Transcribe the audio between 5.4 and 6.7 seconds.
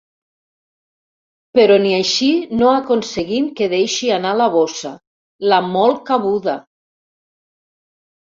la molt cabuda.